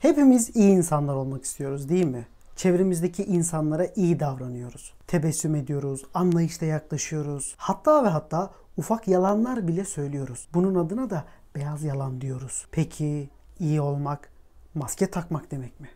[0.00, 2.26] Hepimiz iyi insanlar olmak istiyoruz değil mi?
[2.56, 4.94] Çevremizdeki insanlara iyi davranıyoruz.
[5.06, 7.54] Tebessüm ediyoruz, anlayışla yaklaşıyoruz.
[7.56, 10.48] Hatta ve hatta ufak yalanlar bile söylüyoruz.
[10.54, 11.24] Bunun adına da
[11.54, 12.66] beyaz yalan diyoruz.
[12.70, 14.28] Peki iyi olmak
[14.74, 15.88] maske takmak demek mi?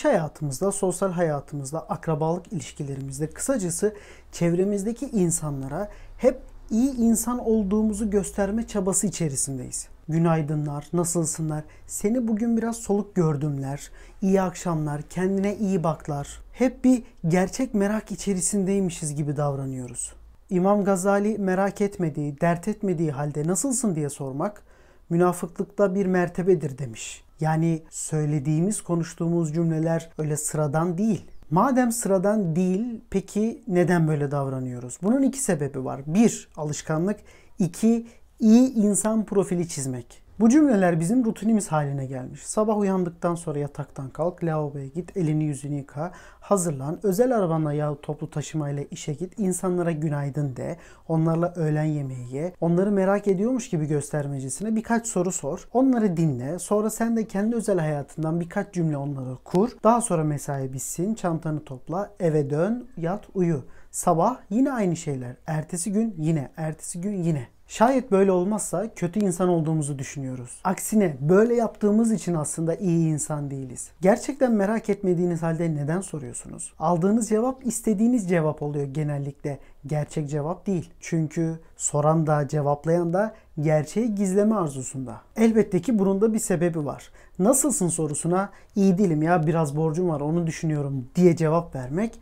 [0.00, 3.94] İş hayatımızda, sosyal hayatımızda, akrabalık ilişkilerimizde, kısacası
[4.32, 6.40] çevremizdeki insanlara hep
[6.70, 9.88] iyi insan olduğumuzu gösterme çabası içerisindeyiz.
[10.08, 13.90] Günaydınlar, nasılsınlar, seni bugün biraz soluk gördümler,
[14.22, 16.40] iyi akşamlar, kendine iyi baklar.
[16.52, 20.12] Hep bir gerçek merak içerisindeymişiz gibi davranıyoruz.
[20.50, 24.62] İmam Gazali merak etmediği, dert etmediği halde nasılsın diye sormak
[25.10, 27.24] münafıklıkta bir mertebedir demiş.
[27.40, 31.24] Yani söylediğimiz, konuştuğumuz cümleler öyle sıradan değil.
[31.50, 34.98] Madem sıradan değil, peki neden böyle davranıyoruz?
[35.02, 36.00] Bunun iki sebebi var.
[36.06, 37.20] Bir, alışkanlık.
[37.58, 38.06] iki
[38.40, 40.22] iyi insan profili çizmek.
[40.40, 42.42] Bu cümleler bizim rutinimiz haline gelmiş.
[42.42, 48.30] Sabah uyandıktan sonra yataktan kalk, lavaboya git, elini yüzünü yıka, hazırlan, özel arabanla ya toplu
[48.30, 50.76] taşımayla işe git, insanlara günaydın de,
[51.08, 56.90] onlarla öğlen yemeği ye, onları merak ediyormuş gibi göstermecesine birkaç soru sor, onları dinle, sonra
[56.90, 62.10] sen de kendi özel hayatından birkaç cümle onlara kur, daha sonra mesai bitsin, çantanı topla,
[62.20, 63.64] eve dön, yat, uyu.
[63.90, 65.36] Sabah yine aynı şeyler.
[65.46, 67.48] Ertesi gün yine, ertesi gün yine.
[67.70, 70.60] Şayet böyle olmazsa kötü insan olduğumuzu düşünüyoruz.
[70.64, 73.88] Aksine böyle yaptığımız için aslında iyi insan değiliz.
[74.00, 76.72] Gerçekten merak etmediğiniz halde neden soruyorsunuz?
[76.78, 79.58] Aldığınız cevap istediğiniz cevap oluyor genellikle.
[79.86, 80.90] Gerçek cevap değil.
[81.00, 85.20] Çünkü soran da cevaplayan da gerçeği gizleme arzusunda.
[85.36, 87.10] Elbette ki bunun da bir sebebi var.
[87.38, 92.18] Nasılsın sorusuna iyi değilim ya biraz borcum var onu düşünüyorum diye cevap vermek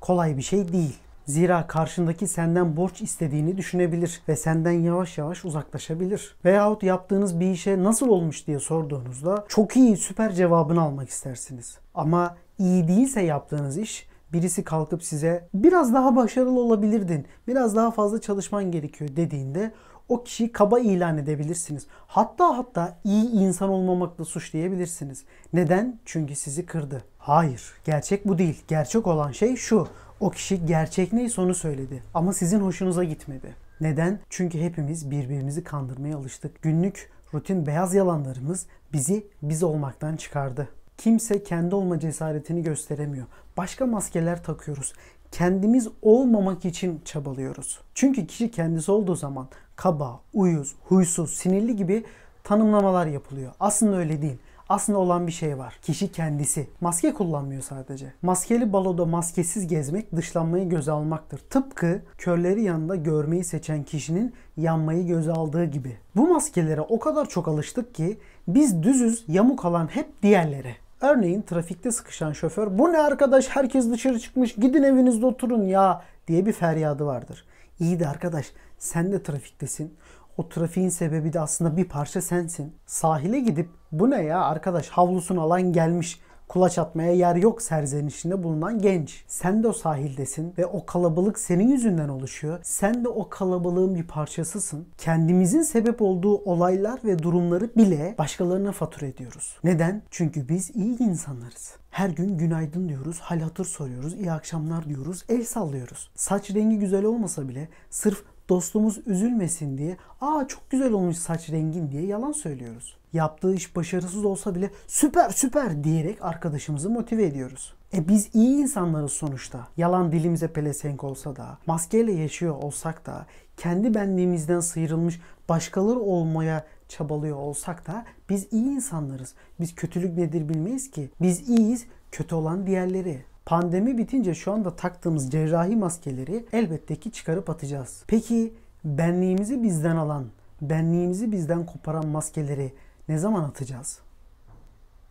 [0.00, 0.98] kolay bir şey değil.
[1.28, 6.36] Zira karşındaki senden borç istediğini düşünebilir ve senden yavaş yavaş uzaklaşabilir.
[6.44, 11.78] Veyahut yaptığınız bir işe nasıl olmuş diye sorduğunuzda çok iyi, süper cevabını almak istersiniz.
[11.94, 18.20] Ama iyi değilse yaptığınız iş birisi kalkıp size biraz daha başarılı olabilirdin, biraz daha fazla
[18.20, 19.72] çalışman gerekiyor dediğinde
[20.08, 21.86] o kişiyi kaba ilan edebilirsiniz.
[22.06, 25.24] Hatta hatta iyi insan olmamakla suçlayabilirsiniz.
[25.52, 26.00] Neden?
[26.04, 27.02] Çünkü sizi kırdı.
[27.18, 28.62] Hayır, gerçek bu değil.
[28.68, 29.88] Gerçek olan şey şu.
[30.20, 33.54] O kişi gerçek neyse onu söyledi ama sizin hoşunuza gitmedi.
[33.80, 34.20] Neden?
[34.30, 36.62] Çünkü hepimiz birbirimizi kandırmaya alıştık.
[36.62, 40.68] Günlük rutin beyaz yalanlarımız bizi biz olmaktan çıkardı.
[40.98, 43.26] Kimse kendi olma cesaretini gösteremiyor.
[43.56, 44.92] Başka maskeler takıyoruz.
[45.32, 47.80] Kendimiz olmamak için çabalıyoruz.
[47.94, 52.04] Çünkü kişi kendisi olduğu zaman kaba, uyuz, huysuz, sinirli gibi
[52.44, 53.52] tanımlamalar yapılıyor.
[53.60, 55.78] Aslında öyle değil aslında olan bir şey var.
[55.82, 56.68] Kişi kendisi.
[56.80, 58.12] Maske kullanmıyor sadece.
[58.22, 61.40] Maskeli baloda maskesiz gezmek dışlanmayı göze almaktır.
[61.50, 65.96] Tıpkı körleri yanında görmeyi seçen kişinin yanmayı göze aldığı gibi.
[66.16, 68.18] Bu maskelere o kadar çok alıştık ki
[68.48, 70.76] biz düzüz yamuk alan hep diğerleri.
[71.00, 76.46] Örneğin trafikte sıkışan şoför bu ne arkadaş herkes dışarı çıkmış gidin evinizde oturun ya diye
[76.46, 77.44] bir feryadı vardır.
[77.80, 79.94] İyi de arkadaş sen de trafiktesin.
[80.38, 82.72] O trafiğin sebebi de aslında bir parça sensin.
[82.86, 88.78] Sahile gidip bu ne ya arkadaş havlusunu alan gelmiş kulaç atmaya yer yok serzenişinde bulunan
[88.78, 89.24] genç.
[89.26, 92.58] Sen de o sahildesin ve o kalabalık senin yüzünden oluşuyor.
[92.62, 94.86] Sen de o kalabalığın bir parçasısın.
[94.98, 99.58] Kendimizin sebep olduğu olaylar ve durumları bile başkalarına fatura ediyoruz.
[99.64, 100.02] Neden?
[100.10, 101.76] Çünkü biz iyi insanlarız.
[101.90, 106.10] Her gün günaydın diyoruz, hal hatır soruyoruz, iyi akşamlar diyoruz, el sallıyoruz.
[106.14, 111.90] Saç rengi güzel olmasa bile sırf dostumuz üzülmesin diye aa çok güzel olmuş saç rengin
[111.90, 112.96] diye yalan söylüyoruz.
[113.12, 117.74] Yaptığı iş başarısız olsa bile süper süper diyerek arkadaşımızı motive ediyoruz.
[117.94, 119.68] E biz iyi insanlarız sonuçta.
[119.76, 123.26] Yalan dilimize pelesenk olsa da, maskeyle yaşıyor olsak da,
[123.56, 129.34] kendi benliğimizden sıyrılmış başkaları olmaya çabalıyor olsak da biz iyi insanlarız.
[129.60, 131.10] Biz kötülük nedir bilmeyiz ki.
[131.20, 133.24] Biz iyiyiz, kötü olan diğerleri.
[133.48, 138.04] Pandemi bitince şu anda taktığımız cerrahi maskeleri elbette ki çıkarıp atacağız.
[138.06, 138.54] Peki
[138.84, 140.26] benliğimizi bizden alan,
[140.60, 142.72] benliğimizi bizden koparan maskeleri
[143.08, 143.98] ne zaman atacağız?